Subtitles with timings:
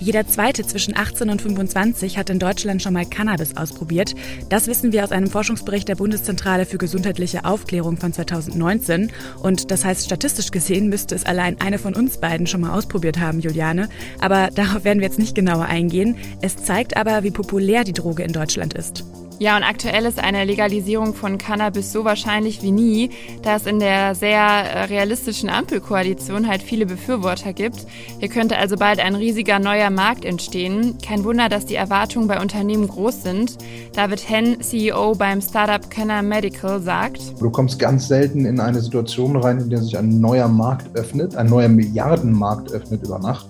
[0.00, 4.14] Jeder zweite zwischen 18 und 25 hat in Deutschland schon mal Cannabis ausprobiert.
[4.48, 9.12] Das wissen wir aus einem Forschungsbericht der Bundeszentrale für gesundheitliche Aufklärung von 2019.
[9.42, 13.20] Und das heißt, statistisch gesehen müsste es allein eine von uns beiden schon mal ausprobiert
[13.20, 13.90] haben, Juliane.
[14.20, 16.16] Aber darauf werden wir jetzt nicht genauer eingehen.
[16.40, 19.04] Es zeigt aber, wie populär die Droge in Deutschland ist.
[19.40, 23.10] Ja, und aktuell ist eine Legalisierung von Cannabis so wahrscheinlich wie nie,
[23.40, 27.86] da es in der sehr äh, realistischen Ampelkoalition halt viele Befürworter gibt.
[28.18, 30.98] Hier könnte also bald ein riesiger neuer Markt entstehen.
[31.02, 33.56] Kein Wunder, dass die Erwartungen bei Unternehmen groß sind.
[33.94, 39.36] David Henn, CEO beim Startup Canna Medical, sagt: Du kommst ganz selten in eine Situation
[39.36, 43.46] rein, in der sich ein neuer Markt öffnet, ein neuer Milliardenmarkt öffnet über Nacht.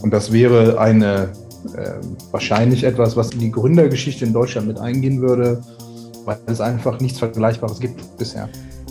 [0.00, 1.28] Und das wäre eine
[1.76, 1.94] äh,
[2.30, 5.62] wahrscheinlich etwas, was in die Gründergeschichte in Deutschland mit eingehen würde,
[6.24, 8.48] weil es einfach nichts Vergleichbares gibt bisher.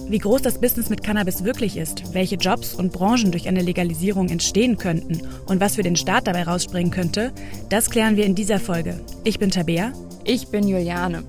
[0.08, 4.28] Wie groß das Business mit Cannabis wirklich ist, welche Jobs und Branchen durch eine Legalisierung
[4.28, 7.32] entstehen könnten und was für den Staat dabei rausspringen könnte,
[7.70, 9.00] das klären wir in dieser Folge.
[9.24, 9.94] Ich bin Tabea.
[10.26, 11.24] Ich bin Juliane.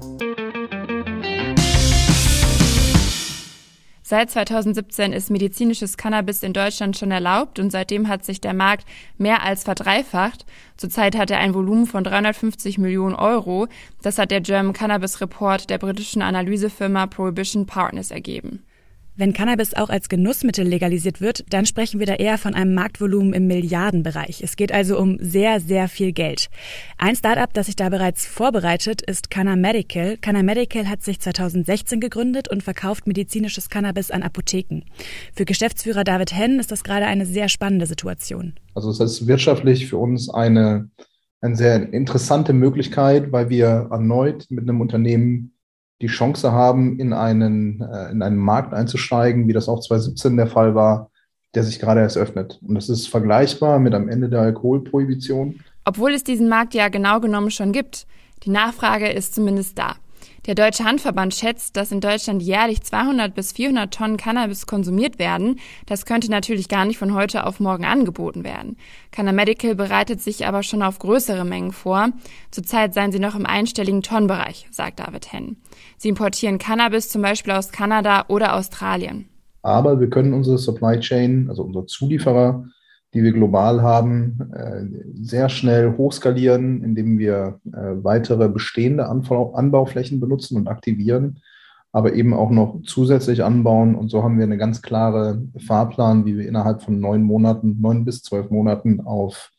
[4.12, 8.86] Seit 2017 ist medizinisches Cannabis in Deutschland schon erlaubt und seitdem hat sich der Markt
[9.16, 10.44] mehr als verdreifacht.
[10.77, 13.68] Zurzeit hat er ein Volumen von 350 Millionen Euro.
[14.02, 18.62] Das hat der German Cannabis Report der britischen Analysefirma Prohibition Partners ergeben.
[19.22, 23.34] Wenn Cannabis auch als Genussmittel legalisiert wird, dann sprechen wir da eher von einem Marktvolumen
[23.34, 24.42] im Milliardenbereich.
[24.42, 26.50] Es geht also um sehr, sehr viel Geld.
[26.98, 30.16] Ein Startup, das sich da bereits vorbereitet, ist Canna Medical.
[30.16, 34.82] Canna Medical hat sich 2016 gegründet und verkauft medizinisches Cannabis an Apotheken.
[35.36, 38.54] Für Geschäftsführer David Henn ist das gerade eine sehr spannende Situation.
[38.74, 40.90] Also es ist wirtschaftlich für uns eine,
[41.40, 45.52] eine sehr interessante Möglichkeit, weil wir erneut mit einem Unternehmen
[46.03, 50.48] die Chance haben, in einen, äh, in einen Markt einzusteigen, wie das auch 2017 der
[50.48, 51.11] Fall war,
[51.55, 52.58] der sich gerade erst öffnet.
[52.67, 55.61] Und das ist vergleichbar mit am Ende der Alkoholprohibition.
[55.85, 58.07] Obwohl es diesen Markt ja genau genommen schon gibt.
[58.42, 59.95] Die Nachfrage ist zumindest da.
[60.45, 65.61] Der Deutsche Handverband schätzt, dass in Deutschland jährlich 200 bis 400 Tonnen Cannabis konsumiert werden.
[65.86, 68.77] Das könnte natürlich gar nicht von heute auf morgen angeboten werden.
[69.17, 72.08] Medical bereitet sich aber schon auf größere Mengen vor.
[72.51, 75.58] Zurzeit seien sie noch im einstelligen Tonnenbereich, sagt David Henn.
[75.97, 79.29] Sie importieren Cannabis zum Beispiel aus Kanada oder Australien.
[79.63, 82.64] Aber wir können unsere Supply Chain, also unsere Zulieferer,
[83.14, 84.84] die wir global haben, äh,
[85.23, 91.40] sehr schnell hochskalieren, indem wir äh, weitere bestehende Anbauflächen benutzen und aktivieren,
[91.92, 93.95] aber eben auch noch zusätzlich anbauen.
[93.95, 98.06] Und so haben wir eine ganz klare Fahrplan, wie wir innerhalb von neun Monaten, neun
[98.06, 99.50] bis zwölf Monaten auf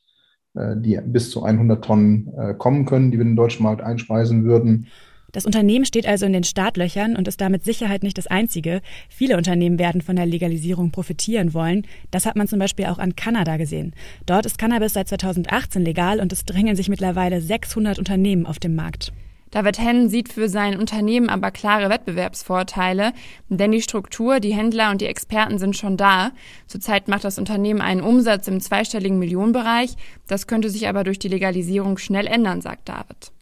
[0.56, 4.46] äh, die bis zu 100 Tonnen kommen können, die wir in den deutschen Markt einspeisen
[4.46, 4.88] würden.
[5.34, 8.82] Das Unternehmen steht also in den Startlöchern und ist damit Sicherheit nicht das einzige.
[9.10, 11.88] Viele Unternehmen werden von der Legalisierung profitieren wollen.
[12.12, 13.96] Das hat man zum Beispiel auch an Kanada gesehen.
[14.28, 18.76] Dort ist Cannabis seit 2018 legal und es drängen sich mittlerweile 600 Unternehmen auf dem
[18.76, 19.12] Markt.
[19.50, 23.12] David Henn sieht für sein Unternehmen aber klare Wettbewerbsvorteile,
[23.50, 26.32] denn die Struktur, die Händler und die Experten sind schon da.
[26.68, 29.96] Zurzeit macht das Unternehmen einen Umsatz im zweistelligen Millionenbereich.
[30.28, 33.33] Das könnte sich aber durch die Legalisierung schnell ändern, sagt David.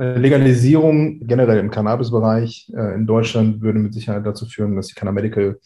[0.00, 5.58] Legalisierung generell im Cannabis-Bereich äh, in Deutschland würde mit Sicherheit dazu führen, dass die Cannamedical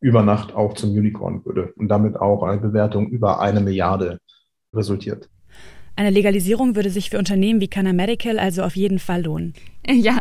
[0.00, 4.20] über Nacht auch zum Unicorn würde und damit auch eine Bewertung über eine Milliarde
[4.74, 5.28] resultiert.
[5.96, 9.54] Eine Legalisierung würde sich für Unternehmen wie Canamedical also auf jeden Fall lohnen.
[9.92, 10.18] Ja,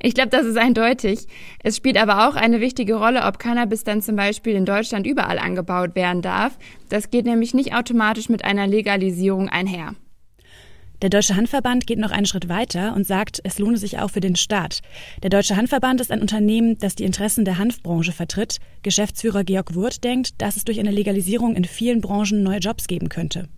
[0.00, 1.26] ich glaube, das ist eindeutig.
[1.62, 5.38] Es spielt aber auch eine wichtige Rolle, ob Cannabis dann zum Beispiel in Deutschland überall
[5.38, 6.56] angebaut werden darf.
[6.88, 9.94] Das geht nämlich nicht automatisch mit einer Legalisierung einher.
[11.02, 14.20] Der Deutsche Handverband geht noch einen Schritt weiter und sagt, es lohne sich auch für
[14.20, 14.82] den Staat.
[15.22, 18.58] Der Deutsche Handverband ist ein Unternehmen, das die Interessen der Hanfbranche vertritt.
[18.82, 23.08] Geschäftsführer Georg Wurth denkt, dass es durch eine Legalisierung in vielen Branchen neue Jobs geben
[23.08, 23.48] könnte.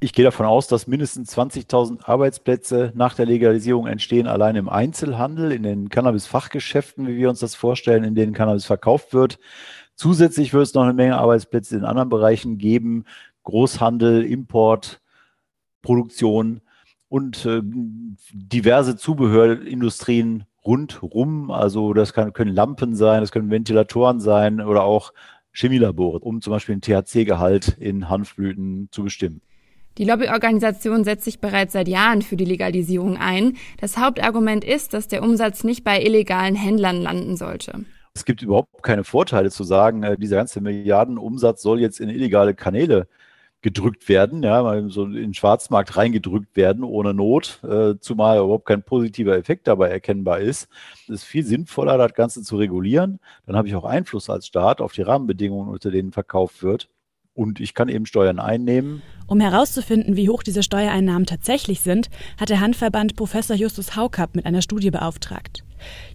[0.00, 5.52] Ich gehe davon aus, dass mindestens 20.000 Arbeitsplätze nach der Legalisierung entstehen, allein im Einzelhandel,
[5.52, 9.38] in den Cannabis-Fachgeschäften, wie wir uns das vorstellen, in denen Cannabis verkauft wird.
[9.94, 13.04] Zusätzlich wird es noch eine Menge Arbeitsplätze in anderen Bereichen geben,
[13.44, 15.00] Großhandel, Import,
[15.82, 16.60] Produktion
[17.08, 17.60] und äh,
[18.32, 21.50] diverse Zubehörindustrien rundrum.
[21.50, 25.12] Also das kann, können Lampen sein, das können Ventilatoren sein oder auch
[25.52, 29.40] Chemielabore, um zum Beispiel den THC-Gehalt in Hanfblüten zu bestimmen.
[29.96, 33.56] Die Lobbyorganisation setzt sich bereits seit Jahren für die Legalisierung ein.
[33.80, 37.84] Das Hauptargument ist, dass der Umsatz nicht bei illegalen Händlern landen sollte.
[38.14, 42.54] Es gibt überhaupt keine Vorteile zu sagen, äh, dieser ganze Milliardenumsatz soll jetzt in illegale
[42.54, 43.08] Kanäle
[43.60, 48.66] gedrückt werden, ja, mal so in den Schwarzmarkt reingedrückt werden ohne Not, äh, zumal überhaupt
[48.66, 50.68] kein positiver Effekt dabei erkennbar ist.
[51.04, 53.18] Es ist viel sinnvoller, das Ganze zu regulieren.
[53.46, 56.88] Dann habe ich auch Einfluss als Staat auf die Rahmenbedingungen, unter denen verkauft wird.
[57.34, 59.02] Und ich kann eben Steuern einnehmen.
[59.26, 64.44] Um herauszufinden, wie hoch diese Steuereinnahmen tatsächlich sind, hat der Handverband Professor Justus Haukapp mit
[64.44, 65.62] einer Studie beauftragt.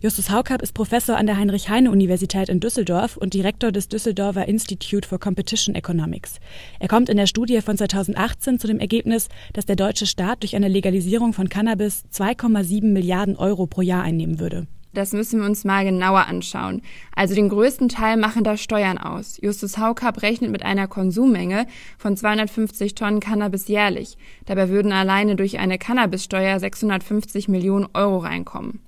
[0.01, 5.19] Justus Haukapp ist Professor an der Heinrich-Heine-Universität in Düsseldorf und Direktor des Düsseldorfer Institute for
[5.19, 6.39] Competition Economics.
[6.79, 10.55] Er kommt in der Studie von 2018 zu dem Ergebnis, dass der deutsche Staat durch
[10.55, 14.67] eine Legalisierung von Cannabis 2,7 Milliarden Euro pro Jahr einnehmen würde.
[14.93, 16.83] Das müssen wir uns mal genauer anschauen.
[17.15, 19.39] Also den größten Teil machen da Steuern aus.
[19.41, 21.65] Justus Haukapp rechnet mit einer Konsummenge
[21.97, 24.17] von 250 Tonnen Cannabis jährlich.
[24.45, 28.81] Dabei würden alleine durch eine Cannabissteuer 650 Millionen Euro reinkommen.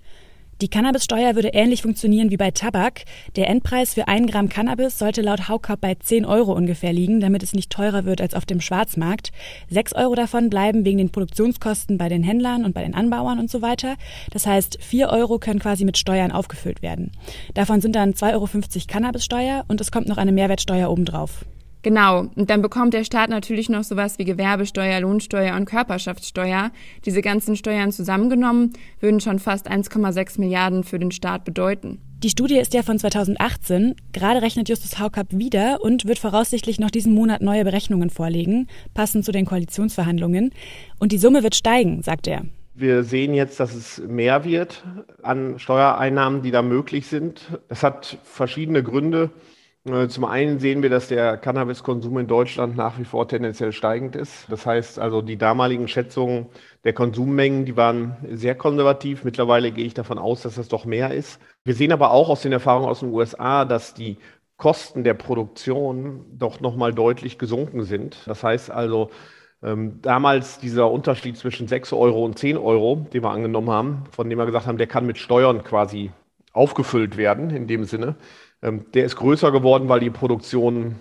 [0.61, 3.03] Die Cannabissteuer würde ähnlich funktionieren wie bei Tabak.
[3.35, 7.43] Der Endpreis für ein Gramm Cannabis sollte laut Haukapp bei 10 Euro ungefähr liegen, damit
[7.43, 9.33] es nicht teurer wird als auf dem Schwarzmarkt.
[9.69, 13.51] 6 Euro davon bleiben wegen den Produktionskosten bei den Händlern und bei den Anbauern und
[13.51, 13.95] so weiter.
[14.31, 17.11] Das heißt, 4 Euro können quasi mit Steuern aufgefüllt werden.
[17.53, 18.47] Davon sind dann 2,50 Euro
[18.87, 21.43] Cannabissteuer und es kommt noch eine Mehrwertsteuer obendrauf.
[21.85, 26.71] Genau, und dann bekommt der Staat natürlich noch sowas wie Gewerbesteuer, Lohnsteuer und Körperschaftssteuer.
[27.05, 32.01] Diese ganzen Steuern zusammengenommen würden schon fast 1,6 Milliarden für den Staat bedeuten.
[32.23, 33.93] Die Studie ist ja von 2018.
[34.13, 38.65] Gerade rechnet Justus Haukapp wieder und wird voraussichtlich noch diesen Monat neue Berechnungen vorlegen,
[38.95, 40.53] passend zu den Koalitionsverhandlungen.
[40.97, 42.45] Und die Summe wird steigen, sagt er.
[42.73, 44.83] Wir sehen jetzt, dass es mehr wird
[45.21, 47.41] an Steuereinnahmen, die da möglich sind.
[47.69, 49.29] Das hat verschiedene Gründe.
[49.85, 54.15] Äh, zum einen sehen wir, dass der Cannabiskonsum in Deutschland nach wie vor tendenziell steigend
[54.15, 54.45] ist.
[54.49, 56.47] Das heißt also, die damaligen Schätzungen
[56.83, 59.23] der Konsummengen, die waren sehr konservativ.
[59.23, 61.39] Mittlerweile gehe ich davon aus, dass das doch mehr ist.
[61.63, 64.17] Wir sehen aber auch aus den Erfahrungen aus den USA, dass die
[64.57, 68.17] Kosten der Produktion doch nochmal deutlich gesunken sind.
[68.25, 69.11] Das heißt also,
[69.61, 74.29] ähm, damals dieser Unterschied zwischen 6 Euro und 10 Euro, den wir angenommen haben, von
[74.29, 76.11] dem wir gesagt haben, der kann mit Steuern quasi
[76.53, 78.15] aufgefüllt werden in dem Sinne.
[78.65, 80.95] Ähm, der ist größer geworden, weil die Produktion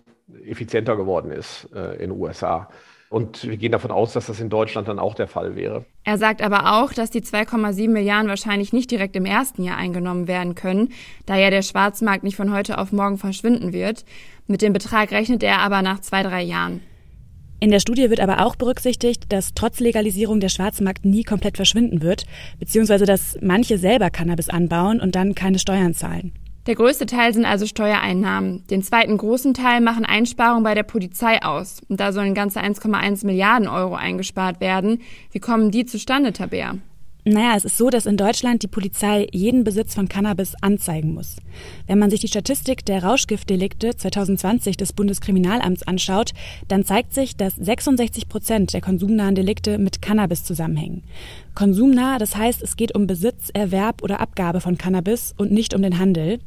[0.46, 2.68] effizienter geworden ist äh, in den USA.
[3.08, 5.84] Und wir gehen davon aus, dass das in Deutschland dann auch der Fall wäre.
[6.02, 10.26] Er sagt aber auch, dass die 2,7 Milliarden wahrscheinlich nicht direkt im ersten Jahr eingenommen
[10.26, 10.88] werden können,
[11.24, 14.04] da ja der Schwarzmarkt nicht von heute auf morgen verschwinden wird.
[14.46, 16.80] Mit dem Betrag rechnet er aber nach zwei, drei Jahren.
[17.60, 22.02] In der Studie wird aber auch berücksichtigt, dass trotz Legalisierung der Schwarzmarkt nie komplett verschwinden
[22.02, 22.26] wird,
[22.58, 26.32] beziehungsweise dass manche selber Cannabis anbauen und dann keine Steuern zahlen.
[26.66, 28.66] Der größte Teil sind also Steuereinnahmen.
[28.68, 31.82] Den zweiten großen Teil machen Einsparungen bei der Polizei aus.
[31.88, 35.02] Und da sollen ganze 1,1 Milliarden Euro eingespart werden.
[35.30, 36.76] Wie kommen die zustande, Tabea?
[37.26, 41.36] Naja, es ist so, dass in Deutschland die Polizei jeden Besitz von Cannabis anzeigen muss.
[41.86, 46.32] Wenn man sich die Statistik der Rauschgiftdelikte 2020 des Bundeskriminalamts anschaut,
[46.68, 51.02] dann zeigt sich, dass 66 Prozent der konsumnahen Delikte mit Cannabis zusammenhängen.
[51.54, 55.80] Konsumnah, das heißt, es geht um Besitz, Erwerb oder Abgabe von Cannabis und nicht um
[55.80, 56.40] den Handel.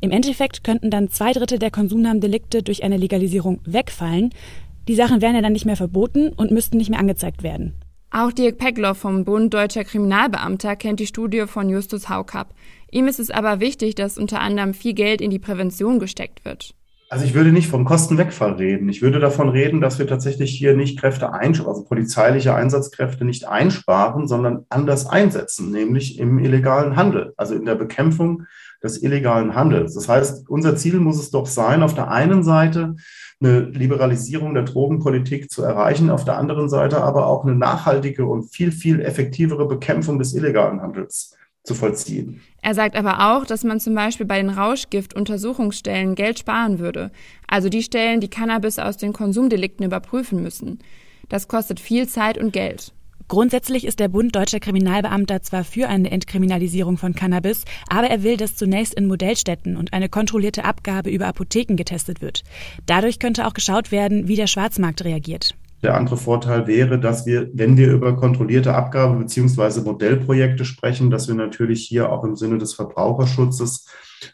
[0.00, 4.30] Im Endeffekt könnten dann zwei Drittel der konsumnahen Delikte durch eine Legalisierung wegfallen.
[4.86, 7.74] Die Sachen wären ja dann nicht mehr verboten und müssten nicht mehr angezeigt werden.
[8.12, 12.52] Auch Dirk Peckloff vom Bund Deutscher Kriminalbeamter kennt die Studie von Justus Haukapp.
[12.90, 16.74] Ihm ist es aber wichtig, dass unter anderem viel Geld in die Prävention gesteckt wird.
[17.08, 18.88] Also ich würde nicht vom Kostenwegfall reden.
[18.88, 23.46] Ich würde davon reden, dass wir tatsächlich hier nicht Kräfte einsparen, also polizeiliche Einsatzkräfte nicht
[23.46, 28.46] einsparen, sondern anders einsetzen, nämlich im illegalen Handel, also in der Bekämpfung
[28.82, 29.94] des illegalen Handels.
[29.94, 32.96] Das heißt, unser Ziel muss es doch sein, auf der einen Seite
[33.40, 38.54] eine Liberalisierung der Drogenpolitik zu erreichen, auf der anderen Seite aber auch eine nachhaltige und
[38.54, 42.40] viel, viel effektivere Bekämpfung des illegalen Handels zu vollziehen.
[42.62, 47.10] Er sagt aber auch, dass man zum Beispiel bei den Rauschgift-Untersuchungsstellen Geld sparen würde.
[47.46, 50.78] Also die Stellen, die Cannabis aus den Konsumdelikten überprüfen müssen.
[51.28, 52.92] Das kostet viel Zeit und Geld.
[53.30, 58.36] Grundsätzlich ist der Bund deutscher Kriminalbeamter zwar für eine Entkriminalisierung von Cannabis, aber er will,
[58.36, 62.42] dass zunächst in Modellstätten und eine kontrollierte Abgabe über Apotheken getestet wird.
[62.86, 65.54] Dadurch könnte auch geschaut werden, wie der Schwarzmarkt reagiert.
[65.84, 71.28] Der andere Vorteil wäre, dass wir, wenn wir über kontrollierte Abgabe beziehungsweise Modellprojekte sprechen, dass
[71.28, 73.86] wir natürlich hier auch im Sinne des Verbraucherschutzes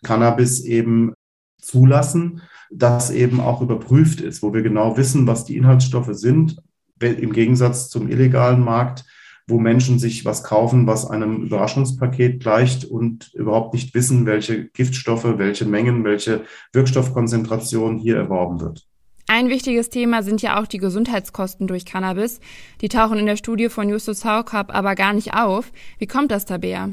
[0.05, 1.13] Cannabis eben
[1.61, 6.57] zulassen, das eben auch überprüft ist, wo wir genau wissen, was die Inhaltsstoffe sind,
[7.01, 9.05] im Gegensatz zum illegalen Markt,
[9.49, 15.39] wo Menschen sich was kaufen, was einem Überraschungspaket gleicht und überhaupt nicht wissen, welche Giftstoffe,
[15.39, 18.87] welche Mengen, welche Wirkstoffkonzentration hier erworben wird.
[19.29, 22.41] Ein wichtiges Thema sind ja auch die Gesundheitskosten durch Cannabis.
[22.81, 25.73] Die tauchen in der Studie von Justus Haukapp aber gar nicht auf.
[25.99, 26.91] Wie kommt das, Tabea?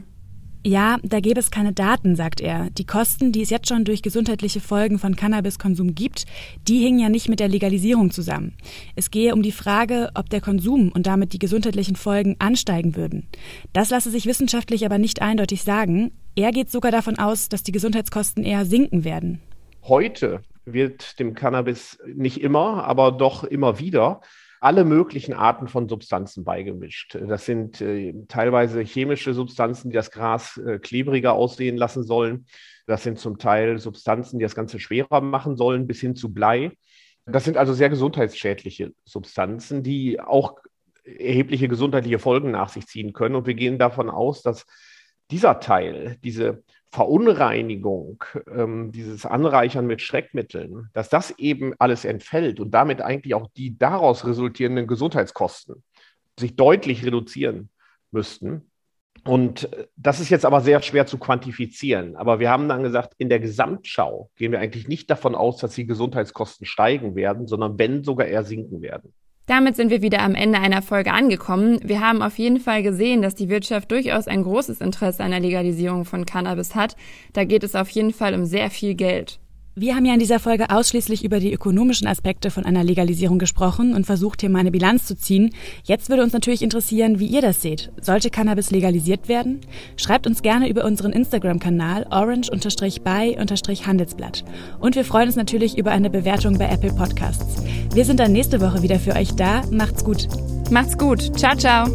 [0.65, 2.70] Ja, da gäbe es keine Daten, sagt er.
[2.70, 6.25] Die Kosten, die es jetzt schon durch gesundheitliche Folgen von Cannabiskonsum gibt,
[6.70, 8.55] die hingen ja nicht mit der Legalisierung zusammen.
[8.96, 13.27] Es gehe um die Frage, ob der Konsum und damit die gesundheitlichen Folgen ansteigen würden.
[13.74, 16.12] Das lasse sich wissenschaftlich aber nicht eindeutig sagen.
[16.36, 19.41] Er geht sogar davon aus, dass die Gesundheitskosten eher sinken werden.
[19.84, 24.22] Heute wird dem Cannabis nicht immer, aber doch immer wieder
[24.63, 27.15] alle möglichen Arten von Substanzen beigemischt.
[27.15, 32.46] Das sind äh, teilweise chemische Substanzen, die das Gras äh, klebriger aussehen lassen sollen.
[32.88, 36.72] Das sind zum Teil Substanzen, die das Ganze schwerer machen sollen, bis hin zu Blei.
[37.25, 40.55] Das sind also sehr gesundheitsschädliche Substanzen, die auch
[41.03, 43.36] erhebliche gesundheitliche Folgen nach sich ziehen können.
[43.36, 44.65] Und wir gehen davon aus, dass
[45.29, 48.23] dieser Teil, diese Verunreinigung,
[48.55, 53.75] ähm, dieses Anreichern mit Schreckmitteln, dass das eben alles entfällt und damit eigentlich auch die
[53.75, 55.83] daraus resultierenden Gesundheitskosten
[56.39, 57.69] sich deutlich reduzieren
[58.12, 58.69] müssten.
[59.23, 62.15] Und das ist jetzt aber sehr schwer zu quantifizieren.
[62.15, 65.73] Aber wir haben dann gesagt, in der Gesamtschau gehen wir eigentlich nicht davon aus, dass
[65.73, 69.15] die Gesundheitskosten steigen werden, sondern wenn sogar eher sinken werden.
[69.45, 71.79] Damit sind wir wieder am Ende einer Folge angekommen.
[71.83, 75.41] Wir haben auf jeden Fall gesehen, dass die Wirtschaft durchaus ein großes Interesse an der
[75.41, 76.95] Legalisierung von Cannabis hat.
[77.33, 79.39] Da geht es auf jeden Fall um sehr viel Geld.
[79.75, 83.96] Wir haben ja in dieser Folge ausschließlich über die ökonomischen Aspekte von einer Legalisierung gesprochen
[83.96, 85.50] und versucht hier mal eine Bilanz zu ziehen.
[85.84, 87.92] Jetzt würde uns natürlich interessieren, wie ihr das seht.
[88.00, 89.62] Sollte Cannabis legalisiert werden?
[89.98, 94.44] Schreibt uns gerne über unseren Instagram-Kanal orange-by-handelsblatt.
[94.80, 97.63] Und wir freuen uns natürlich über eine Bewertung bei Apple Podcasts.
[97.96, 99.63] Wir sind dann nächste Woche wieder für euch da.
[99.72, 100.27] Macht's gut.
[100.70, 101.36] Macht's gut.
[101.36, 101.88] Ciao, ciao.